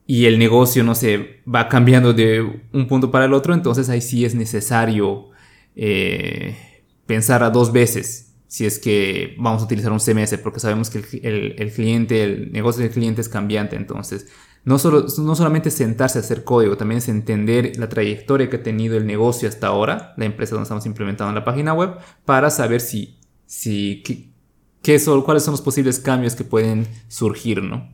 y 0.07 0.25
el 0.25 0.39
negocio 0.39 0.83
no 0.83 0.95
se 0.95 1.41
va 1.47 1.69
cambiando 1.69 2.13
de 2.13 2.41
un 2.71 2.87
punto 2.87 3.11
para 3.11 3.25
el 3.25 3.33
otro, 3.33 3.53
entonces 3.53 3.89
ahí 3.89 4.01
sí 4.01 4.25
es 4.25 4.33
necesario 4.33 5.29
eh, 5.75 6.57
pensar 7.05 7.43
a 7.43 7.51
dos 7.51 7.71
veces 7.71 8.28
si 8.49 8.65
es 8.65 8.79
que 8.79 9.35
vamos 9.37 9.61
a 9.61 9.65
utilizar 9.65 9.91
un 9.91 9.99
CMS, 9.99 10.39
porque 10.39 10.59
sabemos 10.59 10.89
que 10.89 10.97
el, 11.21 11.71
cliente, 11.71 12.23
el 12.23 12.51
negocio 12.51 12.81
del 12.81 12.91
cliente 12.91 13.21
es 13.21 13.29
cambiante. 13.29 13.75
Entonces, 13.75 14.27
no, 14.63 14.79
solo, 14.79 15.05
no 15.19 15.35
solamente 15.35 15.69
sentarse 15.69 16.17
a 16.17 16.21
hacer 16.21 16.43
código, 16.43 16.75
también 16.75 16.97
es 16.97 17.07
entender 17.09 17.77
la 17.77 17.89
trayectoria 17.89 18.49
que 18.49 18.55
ha 18.55 18.63
tenido 18.63 18.97
el 18.97 19.05
negocio 19.05 19.47
hasta 19.47 19.67
ahora, 19.67 20.15
la 20.17 20.25
empresa 20.25 20.55
donde 20.55 20.63
estamos 20.63 20.87
implementando 20.87 21.31
la 21.31 21.45
página 21.45 21.75
web, 21.75 21.97
para 22.25 22.49
saber 22.49 22.81
si, 22.81 23.19
si 23.45 24.33
qué, 24.81 24.97
son, 24.97 25.21
cuáles 25.21 25.43
son 25.43 25.51
los 25.51 25.61
posibles 25.61 25.99
cambios 25.99 26.33
que 26.33 26.43
pueden 26.43 26.87
surgir, 27.07 27.61
¿no? 27.61 27.87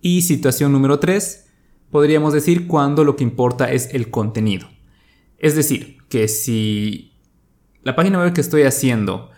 Y 0.00 0.22
situación 0.22 0.72
número 0.72 0.98
3, 0.98 1.46
podríamos 1.92 2.32
decir 2.32 2.66
cuando 2.66 3.04
lo 3.04 3.14
que 3.14 3.22
importa 3.22 3.70
es 3.70 3.94
el 3.94 4.10
contenido. 4.10 4.66
Es 5.38 5.54
decir, 5.54 5.98
que 6.08 6.26
si 6.26 7.13
la 7.84 7.94
página 7.94 8.18
web 8.18 8.32
que 8.32 8.40
estoy 8.40 8.62
haciendo 8.62 9.30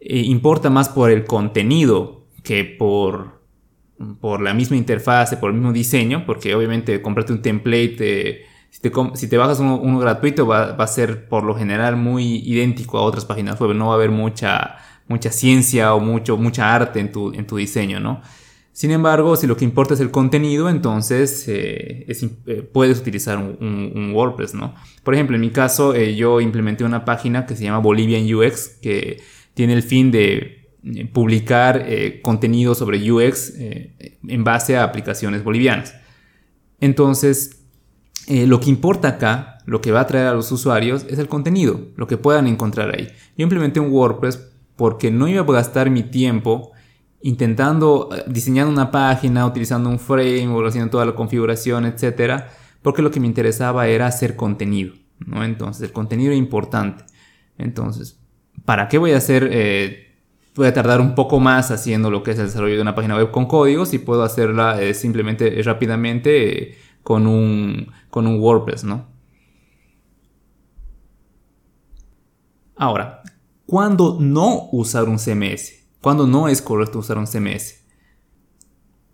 eh, 0.00 0.20
importa 0.20 0.70
más 0.70 0.88
por 0.88 1.10
el 1.10 1.24
contenido 1.24 2.26
que 2.42 2.64
por, 2.64 3.42
por 4.20 4.40
la 4.40 4.54
misma 4.54 4.76
interfaz, 4.76 5.34
por 5.36 5.50
el 5.50 5.56
mismo 5.56 5.72
diseño, 5.72 6.24
porque 6.26 6.54
obviamente 6.54 7.02
comprarte 7.02 7.32
un 7.32 7.42
template, 7.42 8.30
eh, 8.30 8.46
si, 8.70 9.28
te, 9.28 9.36
bajas 9.36 9.60
uno, 9.60 9.98
gratuito 9.98 10.46
va, 10.46 10.70
a 10.70 10.86
ser 10.86 11.28
por 11.28 11.44
lo 11.44 11.54
general 11.54 11.96
muy 11.96 12.36
idéntico 12.36 12.98
a 12.98 13.02
otras 13.02 13.24
páginas 13.24 13.60
web, 13.60 13.74
no 13.74 13.88
va 13.88 13.92
a 13.92 13.96
haber 13.96 14.10
mucha, 14.10 14.76
mucha 15.06 15.30
ciencia 15.30 15.94
o 15.94 16.00
mucho, 16.00 16.36
mucha 16.36 16.74
arte 16.74 17.00
en 17.00 17.12
tu, 17.12 17.32
en 17.34 17.46
tu 17.46 17.56
diseño, 17.56 18.00
¿no? 18.00 18.22
Sin 18.80 18.92
embargo, 18.92 19.36
si 19.36 19.46
lo 19.46 19.58
que 19.58 19.66
importa 19.66 19.92
es 19.92 20.00
el 20.00 20.10
contenido, 20.10 20.70
entonces 20.70 21.44
eh, 21.48 22.06
eh, 22.08 22.62
puedes 22.62 22.98
utilizar 22.98 23.36
un, 23.36 24.12
WordPress, 24.14 24.54
¿no? 24.54 24.74
Por 25.04 25.12
ejemplo, 25.12 25.36
en 25.36 25.42
mi 25.42 25.50
caso, 25.50 25.94
eh, 25.94 26.16
yo 26.16 26.40
implementé 26.40 26.82
una 26.84 27.04
página 27.04 27.44
que 27.44 27.56
se 27.56 27.64
llama 27.64 27.80
Bolivian 27.80 28.24
UX, 28.34 28.78
que 28.80 29.20
tiene 29.52 29.74
el 29.74 29.82
fin 29.82 30.10
de 30.10 30.70
publicar 31.12 31.86
contenido 32.22 32.74
sobre 32.74 33.12
UX 33.12 33.52
en 33.58 34.44
base 34.44 34.78
a 34.78 34.84
aplicaciones 34.84 35.44
bolivianas. 35.44 35.94
Entonces, 36.80 37.60
lo 38.28 38.60
que 38.60 38.70
importa 38.70 39.08
acá, 39.08 39.58
lo 39.66 39.82
que 39.82 39.92
va 39.92 40.00
a 40.00 40.06
traer 40.06 40.28
a 40.28 40.32
los 40.32 40.50
usuarios, 40.52 41.04
es 41.10 41.18
el 41.18 41.28
contenido, 41.28 41.88
lo 41.96 42.06
que 42.06 42.16
puedan 42.16 42.46
encontrar 42.46 42.94
ahí. 42.94 43.08
Yo 43.36 43.42
implementé 43.42 43.78
un 43.78 43.92
WordPress 43.92 44.40
porque 44.76 45.10
no 45.10 45.28
iba 45.28 45.42
a 45.42 45.52
gastar 45.52 45.90
mi 45.90 46.02
tiempo 46.02 46.72
intentando, 47.22 48.08
eh, 48.14 48.24
diseñando 48.26 48.72
una 48.72 48.90
página, 48.90 49.46
utilizando 49.46 49.88
un 49.88 49.98
framework, 49.98 50.68
haciendo 50.68 50.90
toda 50.90 51.04
la 51.04 51.14
configuración, 51.14 51.84
etcétera, 51.84 52.50
porque 52.82 53.02
lo 53.02 53.10
que 53.10 53.20
me 53.20 53.26
interesaba 53.26 53.86
era 53.88 54.06
hacer 54.06 54.36
contenido, 54.36 54.94
¿no? 55.18 55.44
Entonces, 55.44 55.82
el 55.82 55.92
contenido 55.92 56.30
era 56.30 56.38
importante. 56.38 57.04
Entonces, 57.58 58.18
¿para 58.64 58.88
qué 58.88 58.98
voy 58.98 59.12
a 59.12 59.18
hacer? 59.18 59.48
Eh, 59.52 60.06
voy 60.54 60.66
a 60.66 60.74
tardar 60.74 61.00
un 61.00 61.14
poco 61.14 61.40
más 61.40 61.70
haciendo 61.70 62.10
lo 62.10 62.22
que 62.22 62.32
es 62.32 62.38
el 62.38 62.46
desarrollo 62.46 62.76
de 62.76 62.82
una 62.82 62.94
página 62.94 63.16
web 63.16 63.30
con 63.30 63.46
códigos 63.46 63.94
y 63.94 63.98
puedo 63.98 64.22
hacerla 64.22 64.80
eh, 64.82 64.94
simplemente 64.94 65.62
rápidamente 65.62 66.76
con, 67.02 67.26
un, 67.26 67.90
con 68.10 68.26
un 68.26 68.40
WordPress, 68.40 68.84
¿no? 68.84 69.08
Ahora, 72.76 73.22
¿cuándo 73.66 74.16
no 74.18 74.68
usar 74.72 75.08
un 75.08 75.18
CMS? 75.18 75.79
Cuando 76.00 76.26
no 76.26 76.48
es 76.48 76.62
correcto 76.62 76.98
usar 76.98 77.18
un 77.18 77.26
CMS. 77.26 77.80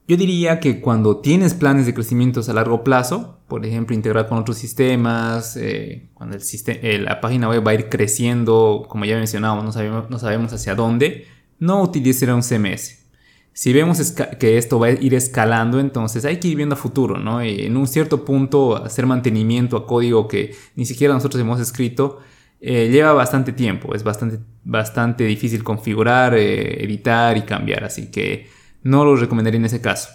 Yo 0.09 0.17
diría 0.17 0.61
que 0.61 0.81
cuando 0.81 1.19
tienes 1.19 1.55
planes 1.55 1.85
de 1.87 1.95
crecimiento 1.95 2.41
a 2.47 2.53
largo 2.53 2.85
plazo, 2.85 3.41
por 3.49 3.67
ejemplo, 3.67 3.95
integrar 3.95 4.29
con 4.29 4.39
otros 4.39 4.57
sistemas, 4.57 5.57
eh, 5.57 6.11
cuando 6.15 6.37
el 6.37 6.43
eh, 6.67 6.99
la 6.99 7.21
página 7.21 7.49
web 7.49 7.67
va 7.67 7.73
a 7.73 7.75
ir 7.75 7.89
creciendo, 7.89 8.87
como 8.89 9.05
ya 9.05 9.17
mencionábamos, 9.17 9.65
no 9.65 10.19
sabemos, 10.19 10.53
hacia 10.53 10.77
dónde, 10.77 11.27
no 11.59 11.83
utilices 11.83 12.29
un 12.29 12.43
CMS. 12.43 13.07
Si 13.53 13.73
vemos 13.73 14.15
que 14.39 14.59
esto 14.59 14.79
va 14.79 14.89
a 14.89 14.91
ir 14.91 15.15
escalando, 15.15 15.81
entonces 15.81 16.25
hay 16.25 16.39
que 16.39 16.49
ir 16.49 16.57
viendo 16.57 16.75
a 16.75 16.79
futuro, 16.79 17.19
¿no? 17.19 17.43
Y 17.43 17.63
en 17.63 17.77
un 17.77 17.89
cierto 17.89 18.25
punto, 18.25 18.77
hacer 18.77 19.07
mantenimiento 19.07 19.77
a 19.77 19.87
código 19.87 20.29
que 20.29 20.55
ni 20.77 20.85
siquiera 20.85 21.15
nosotros 21.15 21.41
hemos 21.41 21.59
escrito, 21.59 22.19
eh, 22.61 22.89
lleva 22.89 23.13
bastante 23.13 23.53
tiempo, 23.53 23.95
es 23.95 24.03
bastante, 24.03 24.39
bastante 24.65 25.25
difícil 25.25 25.63
configurar, 25.63 26.35
eh, 26.35 26.83
editar 26.85 27.37
y 27.37 27.43
cambiar, 27.43 27.85
así 27.85 28.11
que 28.11 28.49
no 28.83 29.05
lo 29.05 29.17
recomendaría 29.17 29.59
en 29.59 29.67
ese 29.67 29.81
caso. 29.81 30.09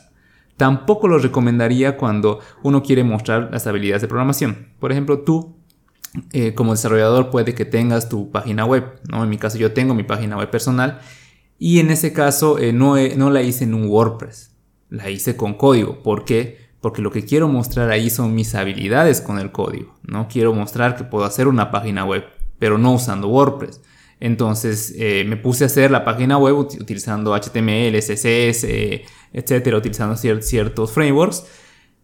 Tampoco 0.57 1.07
lo 1.07 1.17
recomendaría 1.17 1.97
cuando 1.97 2.39
uno 2.63 2.83
quiere 2.83 3.03
mostrar 3.03 3.49
las 3.51 3.67
habilidades 3.67 4.01
de 4.01 4.07
programación. 4.07 4.69
Por 4.79 4.91
ejemplo, 4.91 5.19
tú 5.19 5.55
eh, 6.33 6.53
como 6.53 6.71
desarrollador 6.71 7.29
puede 7.29 7.53
que 7.53 7.65
tengas 7.65 8.09
tu 8.09 8.31
página 8.31 8.65
web, 8.65 8.99
¿no? 9.09 9.23
En 9.23 9.29
mi 9.29 9.37
caso 9.37 9.57
yo 9.57 9.71
tengo 9.71 9.93
mi 9.93 10.03
página 10.03 10.37
web 10.37 10.49
personal 10.49 10.99
y 11.57 11.79
en 11.79 11.89
ese 11.89 12.11
caso 12.11 12.57
no, 12.73 12.95
no 13.15 13.29
la 13.29 13.41
hice 13.41 13.63
en 13.63 13.73
un 13.73 13.85
WordPress, 13.85 14.55
la 14.89 15.09
hice 15.09 15.35
con 15.35 15.53
código. 15.53 16.03
¿Por 16.03 16.25
qué? 16.25 16.70
Porque 16.81 17.03
lo 17.03 17.11
que 17.11 17.23
quiero 17.23 17.47
mostrar 17.47 17.91
ahí 17.91 18.09
son 18.09 18.33
mis 18.33 18.55
habilidades 18.55 19.21
con 19.21 19.39
el 19.39 19.51
código. 19.51 19.95
No 20.01 20.27
quiero 20.27 20.51
mostrar 20.53 20.97
que 20.97 21.03
puedo 21.03 21.25
hacer 21.25 21.47
una 21.47 21.69
página 21.69 22.03
web, 22.03 22.25
pero 22.57 22.77
no 22.77 22.93
usando 22.93 23.27
WordPress. 23.27 23.81
Entonces 24.19 24.93
eh, 24.97 25.23
me 25.25 25.37
puse 25.37 25.63
a 25.63 25.67
hacer 25.67 25.91
la 25.91 26.03
página 26.03 26.37
web 26.37 26.55
utilizando 26.55 27.33
HTML, 27.35 27.97
CSS, 27.97 28.65
etcétera, 29.31 29.77
utilizando 29.77 30.15
ciertos 30.15 30.91
frameworks, 30.91 31.45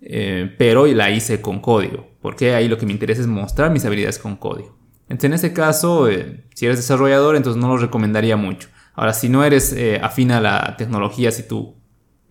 eh, 0.01 0.53
pero 0.57 0.85
la 0.87 1.09
hice 1.09 1.41
con 1.41 1.59
código, 1.59 2.07
porque 2.21 2.53
ahí 2.53 2.67
lo 2.67 2.77
que 2.77 2.85
me 2.85 2.91
interesa 2.91 3.21
es 3.21 3.27
mostrar 3.27 3.71
mis 3.71 3.85
habilidades 3.85 4.19
con 4.19 4.35
código. 4.35 4.77
Entonces, 5.09 5.25
en 5.25 5.33
ese 5.33 5.53
caso, 5.53 6.09
eh, 6.09 6.43
si 6.53 6.65
eres 6.65 6.77
desarrollador, 6.77 7.35
entonces 7.35 7.61
no 7.61 7.67
lo 7.67 7.77
recomendaría 7.77 8.35
mucho. 8.35 8.67
Ahora, 8.93 9.13
si 9.13 9.29
no 9.29 9.43
eres 9.43 9.75
afín 10.01 10.31
a 10.31 10.41
la 10.41 10.75
tecnología, 10.75 11.31
si 11.31 11.43
tú 11.43 11.75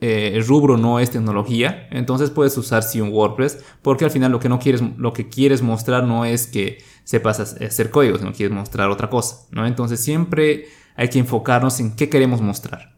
eh, 0.00 0.32
el 0.34 0.46
rubro 0.46 0.76
no 0.76 1.00
es 1.00 1.10
tecnología, 1.10 1.88
entonces 1.90 2.30
puedes 2.30 2.56
usar 2.58 2.82
sí 2.82 3.00
un 3.00 3.10
WordPress, 3.10 3.64
porque 3.82 4.04
al 4.04 4.10
final 4.10 4.30
lo 4.30 4.40
que 4.40 4.48
no 4.48 4.58
quieres, 4.58 4.82
lo 4.98 5.12
que 5.12 5.28
quieres 5.28 5.62
mostrar 5.62 6.04
no 6.04 6.24
es 6.24 6.46
que 6.46 6.78
sepas 7.04 7.40
hacer 7.40 7.90
código, 7.90 8.18
sino 8.18 8.32
quieres 8.32 8.54
mostrar 8.54 8.90
otra 8.90 9.08
cosa, 9.08 9.46
¿no? 9.52 9.66
Entonces 9.66 10.00
siempre 10.00 10.66
hay 10.96 11.08
que 11.08 11.18
enfocarnos 11.18 11.80
en 11.80 11.96
qué 11.96 12.08
queremos 12.08 12.40
mostrar. 12.40 12.96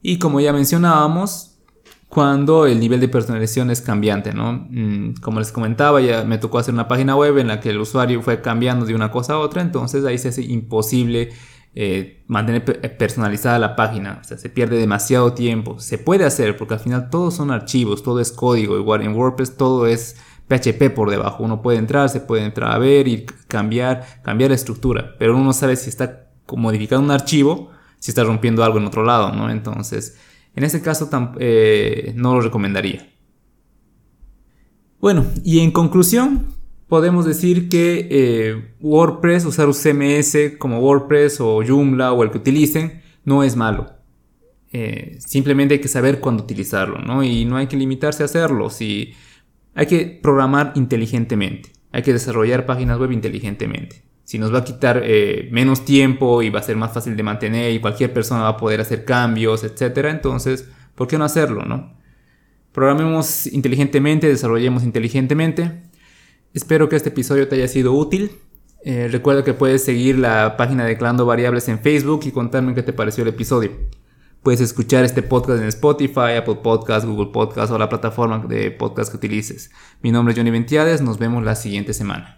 Y 0.00 0.18
como 0.18 0.40
ya 0.40 0.52
mencionábamos, 0.52 1.58
cuando 2.08 2.66
el 2.66 2.80
nivel 2.80 3.00
de 3.00 3.08
personalización 3.08 3.70
es 3.70 3.80
cambiante, 3.80 4.32
¿no? 4.32 4.66
Mm, 4.70 5.14
como 5.20 5.40
les 5.40 5.52
comentaba, 5.52 6.00
ya 6.00 6.24
me 6.24 6.38
tocó 6.38 6.58
hacer 6.58 6.72
una 6.72 6.88
página 6.88 7.16
web 7.16 7.38
en 7.38 7.48
la 7.48 7.60
que 7.60 7.70
el 7.70 7.78
usuario 7.78 8.22
fue 8.22 8.40
cambiando 8.40 8.86
de 8.86 8.94
una 8.94 9.10
cosa 9.10 9.34
a 9.34 9.38
otra, 9.38 9.60
entonces 9.60 10.04
ahí 10.04 10.18
se 10.18 10.28
hace 10.28 10.42
imposible 10.42 11.30
eh, 11.80 12.24
mantener 12.26 12.64
personalizada 12.98 13.56
la 13.60 13.76
página. 13.76 14.18
O 14.20 14.24
sea, 14.24 14.36
se 14.36 14.48
pierde 14.48 14.78
demasiado 14.78 15.32
tiempo. 15.32 15.78
Se 15.78 15.96
puede 15.96 16.24
hacer 16.24 16.56
porque 16.56 16.74
al 16.74 16.80
final 16.80 17.08
todos 17.08 17.34
son 17.34 17.52
archivos, 17.52 18.02
todo 18.02 18.18
es 18.18 18.32
código. 18.32 18.76
Igual 18.76 19.02
en 19.02 19.14
WordPress 19.14 19.56
todo 19.56 19.86
es 19.86 20.16
PHP 20.48 20.92
por 20.92 21.08
debajo. 21.08 21.44
Uno 21.44 21.62
puede 21.62 21.78
entrar, 21.78 22.08
se 22.08 22.18
puede 22.18 22.44
entrar 22.44 22.72
a 22.72 22.78
ver 22.78 23.06
y 23.06 23.26
cambiar, 23.46 24.04
cambiar 24.24 24.50
la 24.50 24.56
estructura. 24.56 25.14
Pero 25.20 25.36
uno 25.36 25.44
no 25.44 25.52
sabe 25.52 25.76
si 25.76 25.88
está 25.88 26.32
modificando 26.52 27.04
un 27.04 27.12
archivo, 27.12 27.70
si 28.00 28.10
está 28.10 28.24
rompiendo 28.24 28.64
algo 28.64 28.78
en 28.78 28.86
otro 28.86 29.04
lado, 29.04 29.30
¿no? 29.30 29.48
Entonces, 29.48 30.18
en 30.56 30.64
ese 30.64 30.82
caso 30.82 31.08
eh, 31.38 32.12
no 32.16 32.34
lo 32.34 32.40
recomendaría. 32.40 33.08
Bueno, 34.98 35.26
y 35.44 35.60
en 35.60 35.70
conclusión, 35.70 36.57
podemos 36.88 37.24
decir 37.24 37.68
que 37.68 38.08
eh, 38.10 38.74
WordPress, 38.80 39.44
usar 39.44 39.68
un 39.68 39.74
CMS 39.74 40.56
como 40.58 40.80
WordPress 40.80 41.40
o 41.40 41.62
Joomla 41.66 42.12
o 42.12 42.22
el 42.22 42.30
que 42.30 42.38
utilicen, 42.38 43.02
no 43.24 43.44
es 43.44 43.56
malo. 43.56 43.92
Eh, 44.72 45.18
simplemente 45.20 45.74
hay 45.74 45.80
que 45.80 45.88
saber 45.88 46.20
cuándo 46.20 46.42
utilizarlo, 46.42 46.98
¿no? 46.98 47.22
Y 47.22 47.44
no 47.44 47.56
hay 47.56 47.66
que 47.66 47.76
limitarse 47.76 48.22
a 48.22 48.26
hacerlo. 48.26 48.70
Si 48.70 49.14
hay 49.74 49.86
que 49.86 50.18
programar 50.22 50.72
inteligentemente. 50.74 51.70
Hay 51.92 52.02
que 52.02 52.12
desarrollar 52.12 52.66
páginas 52.66 52.98
web 52.98 53.12
inteligentemente. 53.12 54.02
Si 54.24 54.38
nos 54.38 54.52
va 54.52 54.58
a 54.58 54.64
quitar 54.64 55.02
eh, 55.04 55.48
menos 55.52 55.84
tiempo 55.84 56.42
y 56.42 56.50
va 56.50 56.60
a 56.60 56.62
ser 56.62 56.76
más 56.76 56.92
fácil 56.92 57.16
de 57.16 57.22
mantener 57.22 57.72
y 57.72 57.80
cualquier 57.80 58.12
persona 58.12 58.42
va 58.42 58.48
a 58.48 58.56
poder 58.56 58.80
hacer 58.80 59.04
cambios, 59.04 59.64
etcétera, 59.64 60.10
entonces, 60.10 60.68
¿por 60.94 61.06
qué 61.06 61.16
no 61.16 61.24
hacerlo, 61.24 61.64
no? 61.64 61.96
Programemos 62.72 63.46
inteligentemente, 63.46 64.28
desarrollemos 64.28 64.82
inteligentemente. 64.82 65.87
Espero 66.54 66.88
que 66.88 66.96
este 66.96 67.10
episodio 67.10 67.48
te 67.48 67.56
haya 67.56 67.68
sido 67.68 67.92
útil. 67.92 68.32
Eh, 68.84 69.08
recuerda 69.10 69.44
que 69.44 69.54
puedes 69.54 69.84
seguir 69.84 70.18
la 70.18 70.56
página 70.56 70.84
de 70.84 70.90
Declarando 70.90 71.26
Variables 71.26 71.68
en 71.68 71.80
Facebook 71.80 72.20
y 72.24 72.30
contarme 72.30 72.74
qué 72.74 72.82
te 72.82 72.92
pareció 72.92 73.22
el 73.22 73.28
episodio. 73.28 73.72
Puedes 74.42 74.60
escuchar 74.60 75.04
este 75.04 75.22
podcast 75.22 75.60
en 75.60 75.68
Spotify, 75.68 76.36
Apple 76.38 76.60
Podcasts, 76.62 77.08
Google 77.08 77.32
Podcasts 77.32 77.70
o 77.72 77.78
la 77.78 77.88
plataforma 77.88 78.38
de 78.38 78.70
podcast 78.70 79.10
que 79.10 79.16
utilices. 79.16 79.70
Mi 80.00 80.12
nombre 80.12 80.32
es 80.32 80.38
Johnny 80.38 80.50
Ventiades, 80.50 81.02
nos 81.02 81.18
vemos 81.18 81.44
la 81.44 81.56
siguiente 81.56 81.92
semana. 81.92 82.37